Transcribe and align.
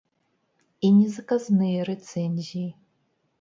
І 0.87 0.89
не 0.95 1.07
заказныя 1.17 1.85
рэцэнзіі. 1.91 2.65